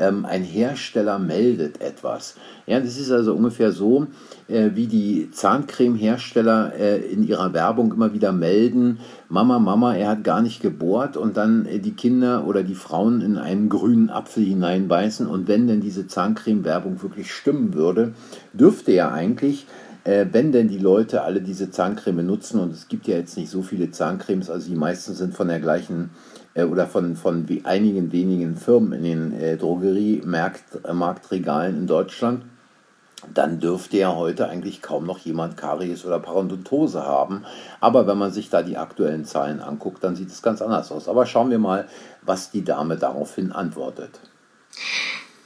Ähm, 0.00 0.24
ein 0.24 0.42
Hersteller 0.42 1.18
meldet 1.18 1.80
etwas. 1.80 2.34
Ja, 2.66 2.80
das 2.80 2.98
ist 2.98 3.12
also 3.12 3.34
ungefähr 3.34 3.70
so, 3.70 4.06
äh, 4.48 4.70
wie 4.74 4.86
die 4.86 5.30
Zahncremehersteller 5.30 6.72
äh, 6.74 6.96
in 6.98 7.22
ihrer 7.26 7.52
Werbung 7.52 7.92
immer 7.92 8.12
wieder 8.12 8.32
melden, 8.32 8.98
Mama, 9.28 9.60
Mama, 9.60 9.94
er 9.94 10.08
hat 10.08 10.24
gar 10.24 10.42
nicht 10.42 10.60
gebohrt 10.60 11.16
und 11.16 11.36
dann 11.36 11.66
äh, 11.66 11.78
die 11.78 11.92
Kinder 11.92 12.46
oder 12.46 12.62
die 12.62 12.74
Frauen 12.74 13.20
in 13.20 13.36
einen 13.36 13.68
grünen 13.68 14.10
Apfel 14.10 14.44
hineinbeißen. 14.44 15.26
Und 15.26 15.46
wenn 15.46 15.68
denn 15.68 15.80
diese 15.80 16.06
Zahncreme-Werbung 16.06 17.02
wirklich 17.02 17.32
stimmen 17.32 17.74
würde, 17.74 18.14
dürfte 18.52 18.92
ja 18.92 19.12
eigentlich 19.12 19.66
äh, 20.04 20.26
wenn 20.32 20.50
denn 20.50 20.68
die 20.68 20.78
Leute 20.78 21.22
alle 21.22 21.42
diese 21.42 21.70
Zahncreme 21.70 22.24
nutzen, 22.24 22.58
und 22.58 22.72
es 22.72 22.88
gibt 22.88 23.06
ja 23.06 23.16
jetzt 23.16 23.36
nicht 23.36 23.50
so 23.50 23.62
viele 23.62 23.90
Zahncremes, 23.90 24.48
also 24.48 24.70
die 24.70 24.76
meisten 24.76 25.14
sind 25.14 25.34
von 25.34 25.48
der 25.48 25.60
gleichen 25.60 26.10
äh, 26.54 26.64
oder 26.64 26.86
von, 26.86 27.16
von 27.16 27.48
wie 27.48 27.64
einigen 27.64 28.12
wenigen 28.12 28.56
Firmen 28.56 28.92
in 28.92 29.04
den 29.04 29.40
äh, 29.40 29.56
Drogeriemarktregalen 29.56 31.76
in 31.76 31.86
Deutschland, 31.86 32.44
dann 33.34 33.60
dürfte 33.60 33.98
ja 33.98 34.14
heute 34.14 34.48
eigentlich 34.48 34.80
kaum 34.80 35.04
noch 35.04 35.18
jemand 35.18 35.56
Karies 35.56 36.06
oder 36.06 36.20
Parodontose 36.20 37.04
haben. 37.04 37.44
Aber 37.80 38.06
wenn 38.06 38.18
man 38.18 38.32
sich 38.32 38.48
da 38.48 38.62
die 38.62 38.78
aktuellen 38.78 39.24
Zahlen 39.24 39.60
anguckt, 39.60 40.02
dann 40.02 40.16
sieht 40.16 40.30
es 40.30 40.42
ganz 40.42 40.62
anders 40.62 40.90
aus. 40.90 41.08
Aber 41.08 41.26
schauen 41.26 41.50
wir 41.50 41.58
mal, 41.58 41.86
was 42.22 42.50
die 42.50 42.64
Dame 42.64 42.96
daraufhin 42.96 43.52
antwortet. 43.52 44.20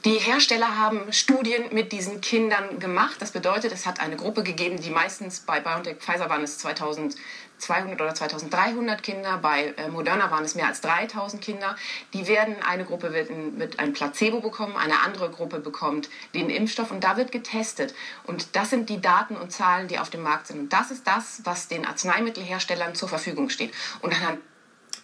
Die 0.05 0.19
Hersteller 0.19 0.77
haben 0.77 1.11
Studien 1.11 1.63
mit 1.71 1.91
diesen 1.91 2.21
Kindern 2.21 2.77
gemacht. 2.77 3.15
Das 3.17 3.31
bedeutet, 3.31 3.71
es 3.71 3.87
hat 3.87 3.99
eine 3.99 4.15
Gruppe 4.15 4.43
gegeben, 4.43 4.79
die 4.79 4.91
meistens 4.91 5.39
bei 5.39 5.59
BioNTech 5.59 5.97
Pfizer 5.97 6.29
waren 6.29 6.43
es 6.43 6.59
2200 6.59 7.99
oder 7.99 8.13
2300 8.13 9.01
Kinder, 9.01 9.39
bei 9.39 9.73
äh, 9.77 9.87
Moderna 9.87 10.29
waren 10.29 10.45
es 10.45 10.53
mehr 10.53 10.67
als 10.67 10.81
3000 10.81 11.41
Kinder. 11.41 11.75
Die 12.13 12.27
werden, 12.27 12.55
eine 12.63 12.85
Gruppe 12.85 13.13
wird, 13.13 13.31
wird 13.57 13.79
ein 13.79 13.93
Placebo 13.93 14.41
bekommen, 14.41 14.77
eine 14.77 15.01
andere 15.01 15.31
Gruppe 15.31 15.59
bekommt 15.59 16.07
den 16.35 16.51
Impfstoff 16.51 16.91
und 16.91 17.03
da 17.03 17.17
wird 17.17 17.31
getestet. 17.31 17.95
Und 18.25 18.55
das 18.55 18.69
sind 18.69 18.89
die 18.91 19.01
Daten 19.01 19.35
und 19.35 19.51
Zahlen, 19.51 19.87
die 19.87 19.97
auf 19.97 20.11
dem 20.11 20.21
Markt 20.21 20.45
sind. 20.45 20.59
Und 20.59 20.71
das 20.71 20.91
ist 20.91 21.07
das, 21.07 21.41
was 21.45 21.67
den 21.67 21.83
Arzneimittelherstellern 21.83 22.93
zur 22.93 23.09
Verfügung 23.09 23.49
steht. 23.49 23.73
Und 24.01 24.13
anhand 24.13 24.37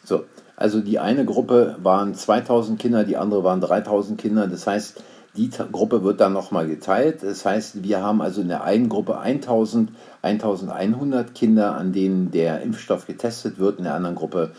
so, 0.03 0.25
also 0.55 0.79
die 0.79 0.99
eine 0.99 1.25
Gruppe 1.25 1.75
waren 1.81 2.13
2000 2.13 2.79
Kinder, 2.79 3.03
die 3.03 3.17
andere 3.17 3.43
waren 3.43 3.61
3000 3.61 4.19
Kinder. 4.19 4.47
Das 4.47 4.67
heißt, 4.67 5.01
die 5.35 5.49
Gruppe 5.49 6.03
wird 6.03 6.19
dann 6.19 6.33
nochmal 6.33 6.67
geteilt. 6.67 7.23
Das 7.23 7.45
heißt, 7.45 7.83
wir 7.83 8.03
haben 8.03 8.21
also 8.21 8.41
in 8.41 8.49
der 8.49 8.63
einen 8.63 8.89
Gruppe 8.89 9.19
1000, 9.19 9.91
1100 10.21 11.33
Kinder, 11.33 11.75
an 11.75 11.93
denen 11.93 12.31
der 12.31 12.61
Impfstoff 12.61 13.07
getestet 13.07 13.57
wird. 13.57 13.77
In 13.77 13.85
der 13.85 13.95
anderen 13.95 14.15
Gruppe, 14.15 14.51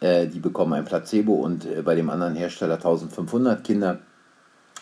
äh, 0.00 0.26
die 0.28 0.38
bekommen 0.38 0.72
ein 0.72 0.84
Placebo 0.84 1.34
und 1.34 1.66
äh, 1.66 1.82
bei 1.82 1.94
dem 1.94 2.10
anderen 2.10 2.36
Hersteller 2.36 2.76
1500 2.76 3.64
Kinder. 3.64 3.98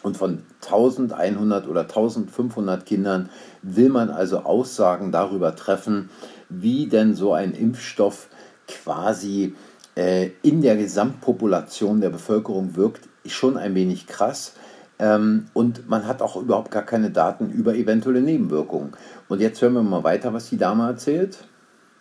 Und 0.03 0.17
von 0.17 0.43
1100 0.65 1.67
oder 1.67 1.81
1500 1.81 2.87
Kindern 2.87 3.31
will 3.63 3.89
man 3.89 4.11
also 4.11 4.41
Aussagen 4.41 5.11
darüber 5.11 5.57
treffen, 5.57 6.11
wie 6.49 6.87
denn 6.87 7.15
so 7.15 7.33
ein 7.33 7.53
Impfstoff 7.53 8.29
quasi 8.69 9.57
äh, 9.99 10.31
in 10.43 10.63
der 10.63 10.77
Gesamtpopulation 10.77 12.01
der 12.01 12.11
Bevölkerung 12.11 12.77
wirkt, 12.77 13.09
schon 13.27 13.57
ein 13.57 13.75
wenig 13.75 14.07
krass. 14.07 14.55
Ähm, 15.01 15.49
und 15.55 15.89
man 15.89 16.07
hat 16.07 16.23
auch 16.23 16.37
überhaupt 16.37 16.71
gar 16.71 16.85
keine 16.85 17.11
Daten 17.11 17.51
über 17.51 17.75
eventuelle 17.75 18.21
Nebenwirkungen. 18.21 18.93
Und 19.29 19.41
jetzt 19.41 19.61
hören 19.61 19.75
wir 19.75 19.83
mal 19.83 20.05
weiter, 20.05 20.33
was 20.33 20.51
die 20.51 20.57
Dame 20.57 20.87
erzählt. 20.87 21.39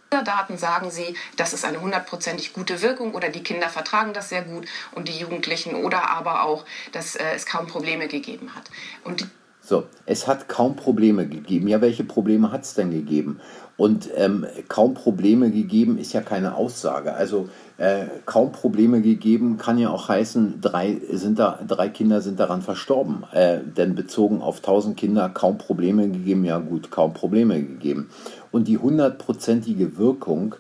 Daten 0.10 0.58
sagen 0.58 0.89
sie, 0.89 1.16
das 1.36 1.54
ist 1.54 1.66
eine 1.66 1.82
hundertprozentig 1.82 2.54
gute 2.54 2.82
Wirkung 2.82 3.13
oder 3.13 3.30
die 3.30 3.44
Kinder 3.44 3.68
vertragen 3.68 4.13
das 4.13 4.30
sehr 4.30 4.44
gut 4.44 4.66
und 4.94 5.10
die 5.10 5.18
Jugendlichen 5.18 5.75
oder 5.75 6.10
aber 6.10 6.44
auch, 6.44 6.66
dass 6.94 7.16
äh, 7.16 7.24
es 7.36 7.46
kaum 7.46 7.68
Probleme 7.68 8.08
gegeben 8.08 8.56
hat. 8.56 8.70
Und 9.04 9.27
so, 9.68 9.84
es 10.06 10.30
hat 10.30 10.48
kaum 10.48 10.78
Probleme 10.78 11.28
gegeben. 11.28 11.68
Ja, 11.68 11.82
welche 11.82 12.06
Probleme 12.06 12.54
hat 12.54 12.64
es 12.64 12.74
denn 12.74 12.90
gegeben? 12.90 13.42
Und 13.76 14.10
ähm, 14.16 14.46
kaum 14.70 14.94
Probleme 14.94 15.52
gegeben 15.52 15.98
ist 15.98 16.14
ja 16.14 16.22
keine 16.22 16.56
Aussage. 16.56 17.14
Also 17.14 17.50
äh, 17.76 18.06
kaum 18.26 18.54
Probleme 18.54 19.02
gegeben 19.02 19.58
kann 19.58 19.78
ja 19.78 19.90
auch 19.90 20.08
heißen, 20.08 20.62
drei, 20.62 21.02
sind 21.12 21.38
da, 21.38 21.60
drei 21.68 21.90
Kinder 21.90 22.22
sind 22.22 22.40
daran 22.40 22.62
verstorben. 22.62 23.26
Äh, 23.34 23.60
denn 23.60 23.94
bezogen 23.94 24.42
auf 24.42 24.60
1000 24.60 24.96
Kinder 24.96 25.28
kaum 25.28 25.58
Probleme 25.58 26.08
gegeben, 26.08 26.46
ja 26.46 26.60
gut, 26.60 26.90
kaum 26.90 27.14
Probleme 27.14 27.62
gegeben. 27.62 28.10
Und 28.54 28.70
die 28.70 28.78
hundertprozentige 28.78 29.98
Wirkung, 29.98 30.56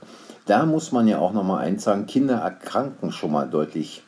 da 0.47 0.65
muss 0.65 0.91
man 0.91 1.07
ja 1.07 1.19
auch 1.19 1.31
nochmal 1.31 1.63
eins 1.63 1.85
sagen, 1.85 2.07
Kinder 2.07 2.39
erkranken 2.39 3.13
schon 3.13 3.31
mal 3.31 3.49
deutlich 3.49 4.03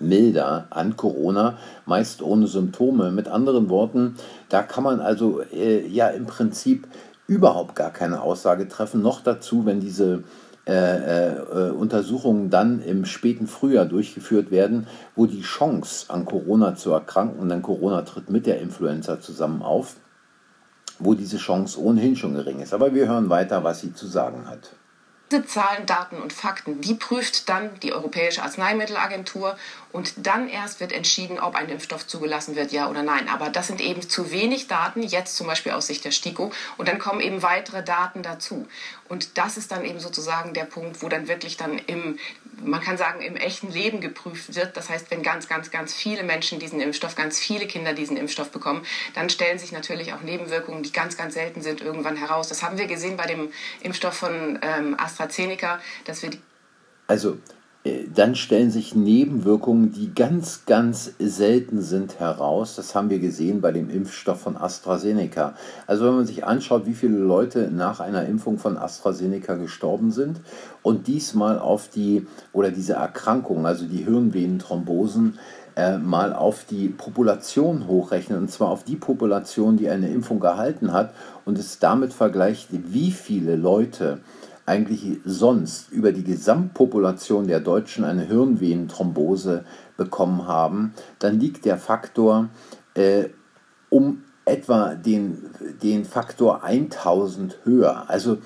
milder 0.00 0.66
an 0.70 0.96
Corona, 0.96 1.58
meist 1.84 2.22
ohne 2.22 2.46
Symptome. 2.46 3.10
Mit 3.10 3.28
anderen 3.28 3.68
Worten, 3.68 4.16
da 4.48 4.62
kann 4.62 4.84
man 4.84 5.00
also 5.00 5.42
äh, 5.52 5.86
ja 5.86 6.08
im 6.08 6.26
Prinzip 6.26 6.86
überhaupt 7.26 7.74
gar 7.74 7.90
keine 7.90 8.20
Aussage 8.22 8.68
treffen. 8.68 9.02
Noch 9.02 9.20
dazu, 9.20 9.66
wenn 9.66 9.80
diese 9.80 10.22
äh, 10.68 11.36
äh, 11.36 11.70
Untersuchungen 11.70 12.50
dann 12.50 12.82
im 12.82 13.04
späten 13.04 13.46
Frühjahr 13.46 13.84
durchgeführt 13.84 14.50
werden, 14.50 14.88
wo 15.14 15.26
die 15.26 15.42
Chance 15.42 16.06
an 16.08 16.24
Corona 16.24 16.74
zu 16.74 16.90
erkranken, 16.90 17.48
denn 17.48 17.62
Corona 17.62 18.02
tritt 18.02 18.30
mit 18.30 18.46
der 18.46 18.60
Influenza 18.60 19.20
zusammen 19.20 19.62
auf, 19.62 19.94
wo 20.98 21.14
diese 21.14 21.36
Chance 21.36 21.80
ohnehin 21.80 22.16
schon 22.16 22.34
gering 22.34 22.60
ist. 22.60 22.74
Aber 22.74 22.94
wir 22.94 23.06
hören 23.06 23.30
weiter, 23.30 23.62
was 23.62 23.80
sie 23.80 23.94
zu 23.94 24.08
sagen 24.08 24.48
hat. 24.48 24.72
Diese 25.30 25.44
Zahlen, 25.44 25.86
Daten 25.86 26.16
und 26.22 26.32
Fakten, 26.32 26.80
die 26.80 26.94
prüft 26.94 27.48
dann 27.48 27.70
die 27.82 27.92
Europäische 27.92 28.42
Arzneimittelagentur 28.42 29.56
und 29.96 30.26
dann 30.26 30.50
erst 30.50 30.80
wird 30.80 30.92
entschieden, 30.92 31.40
ob 31.40 31.54
ein 31.54 31.70
Impfstoff 31.70 32.06
zugelassen 32.06 32.54
wird, 32.54 32.70
ja 32.70 32.90
oder 32.90 33.02
nein. 33.02 33.30
Aber 33.30 33.48
das 33.48 33.68
sind 33.68 33.80
eben 33.80 34.02
zu 34.02 34.30
wenig 34.30 34.66
Daten, 34.66 35.02
jetzt 35.02 35.36
zum 35.36 35.46
Beispiel 35.46 35.72
aus 35.72 35.86
Sicht 35.86 36.04
der 36.04 36.10
STIKO, 36.10 36.52
und 36.76 36.86
dann 36.86 36.98
kommen 36.98 37.22
eben 37.22 37.42
weitere 37.42 37.82
Daten 37.82 38.22
dazu. 38.22 38.68
Und 39.08 39.38
das 39.38 39.56
ist 39.56 39.72
dann 39.72 39.86
eben 39.86 39.98
sozusagen 39.98 40.52
der 40.52 40.66
Punkt, 40.66 41.00
wo 41.02 41.08
dann 41.08 41.28
wirklich 41.28 41.56
dann 41.56 41.78
im, 41.78 42.18
man 42.62 42.82
kann 42.82 42.98
sagen, 42.98 43.22
im 43.22 43.36
echten 43.36 43.70
Leben 43.70 44.02
geprüft 44.02 44.54
wird. 44.54 44.76
Das 44.76 44.90
heißt, 44.90 45.10
wenn 45.10 45.22
ganz, 45.22 45.48
ganz, 45.48 45.70
ganz 45.70 45.94
viele 45.94 46.24
Menschen 46.24 46.58
diesen 46.58 46.82
Impfstoff, 46.82 47.14
ganz 47.14 47.38
viele 47.38 47.66
Kinder 47.66 47.94
diesen 47.94 48.18
Impfstoff 48.18 48.50
bekommen, 48.50 48.84
dann 49.14 49.30
stellen 49.30 49.58
sich 49.58 49.72
natürlich 49.72 50.12
auch 50.12 50.20
Nebenwirkungen, 50.20 50.82
die 50.82 50.92
ganz, 50.92 51.16
ganz 51.16 51.32
selten 51.32 51.62
sind, 51.62 51.80
irgendwann 51.80 52.16
heraus. 52.16 52.48
Das 52.48 52.62
haben 52.62 52.76
wir 52.76 52.86
gesehen 52.86 53.16
bei 53.16 53.24
dem 53.24 53.50
Impfstoff 53.80 54.14
von 54.14 54.58
ähm, 54.60 54.94
AstraZeneca, 55.00 55.80
dass 56.04 56.22
wir 56.22 56.28
die 56.28 56.40
also 57.08 57.38
dann 58.14 58.34
stellen 58.34 58.70
sich 58.70 58.94
Nebenwirkungen, 58.94 59.92
die 59.92 60.14
ganz, 60.14 60.64
ganz 60.66 61.12
selten 61.18 61.82
sind, 61.82 62.18
heraus. 62.20 62.76
Das 62.76 62.94
haben 62.94 63.10
wir 63.10 63.18
gesehen 63.18 63.60
bei 63.60 63.72
dem 63.72 63.90
Impfstoff 63.90 64.40
von 64.40 64.56
AstraZeneca. 64.56 65.54
Also 65.86 66.06
wenn 66.06 66.16
man 66.16 66.26
sich 66.26 66.44
anschaut, 66.44 66.86
wie 66.86 66.94
viele 66.94 67.18
Leute 67.18 67.70
nach 67.70 68.00
einer 68.00 68.26
Impfung 68.26 68.58
von 68.58 68.76
AstraZeneca 68.76 69.54
gestorben 69.54 70.10
sind 70.10 70.40
und 70.82 71.06
diesmal 71.06 71.58
auf 71.58 71.88
die 71.88 72.26
oder 72.52 72.70
diese 72.70 72.94
Erkrankung, 72.94 73.66
also 73.66 73.84
die 73.86 74.04
Hirnvenenthrombosen, 74.04 75.38
äh, 75.76 75.98
mal 75.98 76.32
auf 76.32 76.64
die 76.64 76.88
Population 76.88 77.86
hochrechnen, 77.86 78.38
und 78.38 78.50
zwar 78.50 78.70
auf 78.70 78.84
die 78.84 78.96
Population, 78.96 79.76
die 79.76 79.90
eine 79.90 80.08
Impfung 80.08 80.40
gehalten 80.40 80.92
hat, 80.92 81.12
und 81.44 81.58
es 81.58 81.78
damit 81.78 82.14
vergleicht, 82.14 82.68
wie 82.70 83.10
viele 83.10 83.56
Leute 83.56 84.20
eigentlich 84.66 85.20
sonst 85.24 85.90
über 85.92 86.12
die 86.12 86.24
Gesamtpopulation 86.24 87.46
der 87.46 87.60
Deutschen 87.60 88.04
eine 88.04 88.26
Hirnvenenthrombose 88.26 89.64
bekommen 89.96 90.46
haben, 90.46 90.92
dann 91.18 91.38
liegt 91.38 91.64
der 91.64 91.78
Faktor 91.78 92.48
äh, 92.94 93.26
um 93.88 94.22
etwa 94.44 94.94
den, 94.94 95.50
den 95.82 96.04
Faktor 96.04 96.64
1000 96.64 97.58
höher. 97.64 98.08
Also 98.08 98.38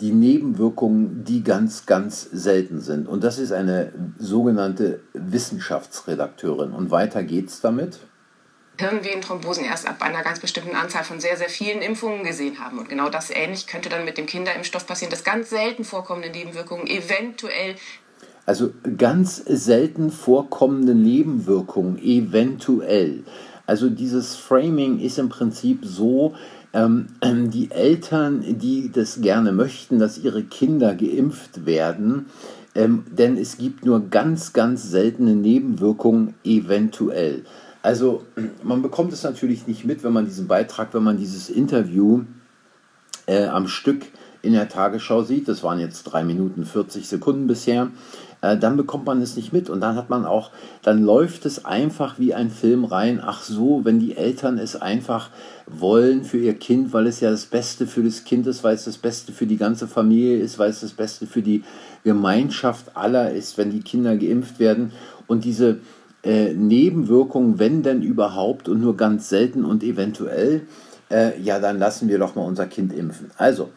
die 0.00 0.12
Nebenwirkungen, 0.12 1.24
die 1.24 1.42
ganz, 1.42 1.86
ganz 1.86 2.22
selten 2.22 2.80
sind. 2.80 3.08
Und 3.08 3.24
das 3.24 3.38
ist 3.38 3.52
eine 3.52 3.92
sogenannte 4.18 5.00
Wissenschaftsredakteurin. 5.14 6.72
Und 6.72 6.90
weiter 6.90 7.24
geht's 7.24 7.60
damit. 7.60 7.98
Hirnvenenthrombosen 8.78 9.64
erst 9.64 9.86
ab 9.86 10.02
einer 10.02 10.22
ganz 10.22 10.40
bestimmten 10.40 10.76
Anzahl 10.76 11.04
von 11.04 11.20
sehr, 11.20 11.36
sehr 11.36 11.48
vielen 11.48 11.82
Impfungen 11.82 12.24
gesehen 12.24 12.60
haben. 12.60 12.78
Und 12.78 12.88
genau 12.88 13.08
das 13.10 13.30
ähnlich 13.30 13.66
könnte 13.66 13.88
dann 13.88 14.04
mit 14.04 14.18
dem 14.18 14.26
Kinderimpfstoff 14.26 14.86
passieren, 14.86 15.10
dass 15.10 15.24
ganz 15.24 15.50
selten 15.50 15.84
vorkommende 15.84 16.30
Nebenwirkungen 16.30 16.86
eventuell 16.86 17.76
also 18.48 18.70
ganz 18.96 19.44
selten 19.44 20.10
vorkommende 20.10 20.94
Nebenwirkungen 20.94 21.98
eventuell. 22.02 23.24
Also 23.66 23.90
dieses 23.90 24.36
Framing 24.36 25.00
ist 25.00 25.18
im 25.18 25.28
Prinzip 25.28 25.84
so, 25.84 26.32
ähm, 26.72 27.08
die 27.22 27.70
Eltern, 27.70 28.42
die 28.58 28.90
das 28.90 29.20
gerne 29.20 29.52
möchten, 29.52 29.98
dass 29.98 30.16
ihre 30.16 30.44
Kinder 30.44 30.94
geimpft 30.94 31.66
werden, 31.66 32.30
ähm, 32.74 33.04
denn 33.10 33.36
es 33.36 33.58
gibt 33.58 33.84
nur 33.84 34.08
ganz, 34.08 34.54
ganz 34.54 34.90
seltene 34.90 35.34
Nebenwirkungen 35.34 36.32
eventuell. 36.42 37.44
Also 37.88 38.22
man 38.62 38.82
bekommt 38.82 39.14
es 39.14 39.22
natürlich 39.22 39.66
nicht 39.66 39.86
mit, 39.86 40.04
wenn 40.04 40.12
man 40.12 40.26
diesen 40.26 40.46
Beitrag, 40.46 40.92
wenn 40.92 41.02
man 41.02 41.16
dieses 41.16 41.48
Interview 41.48 42.24
äh, 43.24 43.46
am 43.46 43.66
Stück 43.66 44.04
in 44.42 44.52
der 44.52 44.68
Tagesschau 44.68 45.22
sieht, 45.22 45.48
das 45.48 45.62
waren 45.62 45.80
jetzt 45.80 46.02
drei 46.02 46.22
Minuten 46.22 46.66
40 46.66 47.08
Sekunden 47.08 47.46
bisher, 47.46 47.88
äh, 48.42 48.58
dann 48.58 48.76
bekommt 48.76 49.06
man 49.06 49.22
es 49.22 49.36
nicht 49.36 49.54
mit 49.54 49.70
und 49.70 49.80
dann 49.80 49.96
hat 49.96 50.10
man 50.10 50.26
auch, 50.26 50.50
dann 50.82 51.02
läuft 51.02 51.46
es 51.46 51.64
einfach 51.64 52.18
wie 52.18 52.34
ein 52.34 52.50
Film 52.50 52.84
rein. 52.84 53.22
Ach 53.24 53.42
so, 53.42 53.86
wenn 53.86 54.00
die 54.00 54.18
Eltern 54.18 54.58
es 54.58 54.76
einfach 54.76 55.30
wollen 55.66 56.24
für 56.24 56.36
ihr 56.36 56.58
Kind, 56.58 56.92
weil 56.92 57.06
es 57.06 57.20
ja 57.20 57.30
das 57.30 57.46
Beste 57.46 57.86
für 57.86 58.02
das 58.02 58.24
Kind 58.24 58.46
ist, 58.46 58.62
weil 58.64 58.74
es 58.74 58.84
das 58.84 58.98
Beste 58.98 59.32
für 59.32 59.46
die 59.46 59.56
ganze 59.56 59.88
Familie 59.88 60.36
ist, 60.40 60.58
weil 60.58 60.68
es 60.68 60.80
das 60.80 60.92
Beste 60.92 61.26
für 61.26 61.40
die 61.40 61.64
Gemeinschaft 62.04 62.98
aller 62.98 63.32
ist, 63.32 63.56
wenn 63.56 63.70
die 63.70 63.80
Kinder 63.80 64.14
geimpft 64.18 64.58
werden. 64.58 64.92
Und 65.26 65.44
diese 65.44 65.78
äh, 66.22 66.52
Nebenwirkungen, 66.52 67.58
wenn 67.58 67.82
denn 67.82 68.02
überhaupt 68.02 68.68
und 68.68 68.80
nur 68.80 68.96
ganz 68.96 69.28
selten 69.28 69.64
und 69.64 69.82
eventuell, 69.82 70.62
äh, 71.10 71.40
ja, 71.40 71.58
dann 71.60 71.78
lassen 71.78 72.08
wir 72.08 72.18
doch 72.18 72.34
mal 72.34 72.42
unser 72.42 72.66
Kind 72.66 72.92
impfen. 72.92 73.30
Also, 73.36 73.70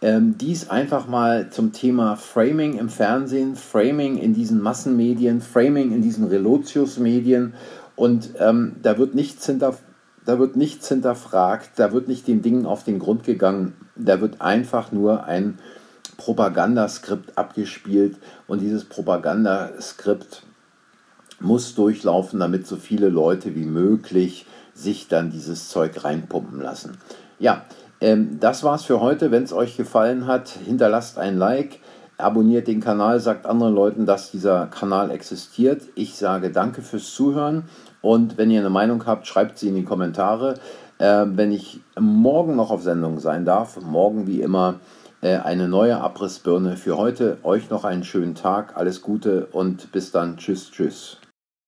ähm, 0.00 0.38
dies 0.38 0.70
einfach 0.70 1.08
mal 1.08 1.50
zum 1.50 1.72
Thema 1.72 2.14
Framing 2.14 2.78
im 2.78 2.88
Fernsehen, 2.88 3.56
Framing 3.56 4.16
in 4.16 4.32
diesen 4.32 4.62
Massenmedien, 4.62 5.40
Framing 5.40 5.92
in 5.92 6.02
diesen 6.02 6.24
Relotius-Medien. 6.28 7.54
Und 7.96 8.30
ähm, 8.38 8.76
da, 8.80 8.96
wird 8.96 9.16
nichts 9.16 9.44
hinter, 9.46 9.76
da 10.24 10.38
wird 10.38 10.54
nichts 10.54 10.86
hinterfragt, 10.88 11.70
da 11.76 11.92
wird 11.92 12.06
nicht 12.06 12.28
den 12.28 12.42
Dingen 12.42 12.64
auf 12.64 12.84
den 12.84 13.00
Grund 13.00 13.24
gegangen, 13.24 13.74
da 13.96 14.20
wird 14.20 14.40
einfach 14.40 14.92
nur 14.92 15.24
ein 15.24 15.58
Propagandaskript 16.16 17.36
abgespielt 17.36 18.18
und 18.46 18.60
dieses 18.60 18.84
Propagandaskript 18.84 20.44
muss 21.40 21.74
durchlaufen, 21.74 22.40
damit 22.40 22.66
so 22.66 22.76
viele 22.76 23.08
Leute 23.08 23.54
wie 23.54 23.64
möglich 23.64 24.46
sich 24.74 25.08
dann 25.08 25.30
dieses 25.30 25.68
Zeug 25.68 26.04
reinpumpen 26.04 26.60
lassen. 26.60 26.98
Ja, 27.38 27.64
ähm, 28.00 28.38
das 28.40 28.64
war's 28.64 28.84
für 28.84 29.00
heute. 29.00 29.30
Wenn 29.30 29.42
es 29.44 29.52
euch 29.52 29.76
gefallen 29.76 30.26
hat, 30.26 30.48
hinterlasst 30.48 31.18
ein 31.18 31.36
Like, 31.36 31.80
abonniert 32.16 32.68
den 32.68 32.80
Kanal, 32.80 33.20
sagt 33.20 33.46
anderen 33.46 33.74
Leuten, 33.74 34.06
dass 34.06 34.30
dieser 34.30 34.66
Kanal 34.66 35.10
existiert. 35.10 35.82
Ich 35.94 36.16
sage 36.16 36.50
danke 36.50 36.82
fürs 36.82 37.14
Zuhören 37.14 37.64
und 38.02 38.38
wenn 38.38 38.50
ihr 38.50 38.60
eine 38.60 38.70
Meinung 38.70 39.06
habt, 39.06 39.26
schreibt 39.26 39.58
sie 39.58 39.68
in 39.68 39.74
die 39.74 39.84
Kommentare. 39.84 40.54
Äh, 40.98 41.26
wenn 41.26 41.52
ich 41.52 41.80
morgen 41.98 42.56
noch 42.56 42.70
auf 42.70 42.82
Sendung 42.82 43.20
sein 43.20 43.44
darf, 43.44 43.80
morgen 43.80 44.26
wie 44.26 44.40
immer 44.40 44.76
äh, 45.20 45.36
eine 45.36 45.68
neue 45.68 46.00
Abrissbirne 46.00 46.76
für 46.76 46.96
heute. 46.96 47.38
Euch 47.42 47.70
noch 47.70 47.84
einen 47.84 48.04
schönen 48.04 48.34
Tag, 48.34 48.76
alles 48.76 49.02
Gute 49.02 49.46
und 49.46 49.90
bis 49.92 50.12
dann. 50.12 50.36
Tschüss, 50.36 50.70
tschüss. 50.70 51.18